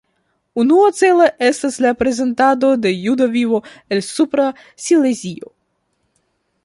[0.61, 3.61] Unua celo estas la prezentado de juda vivo
[3.97, 4.49] el Supra
[4.87, 5.55] Silezio.